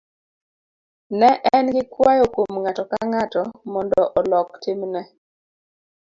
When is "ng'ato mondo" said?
3.11-4.01